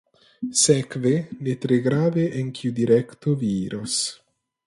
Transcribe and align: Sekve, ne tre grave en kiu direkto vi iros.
Sekve, 0.61 1.11
ne 1.47 1.53
tre 1.65 1.77
grave 1.89 2.25
en 2.41 2.49
kiu 2.61 2.73
direkto 2.79 3.37
vi 3.43 3.53
iros. 3.69 4.01